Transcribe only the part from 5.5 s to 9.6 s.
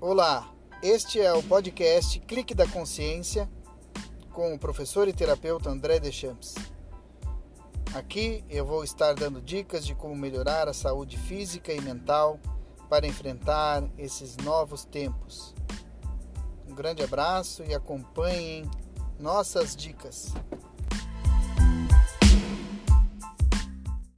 André Deschamps. Aqui eu vou estar dando